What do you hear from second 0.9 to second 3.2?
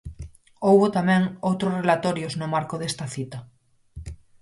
tamén outros relatorios no marco desta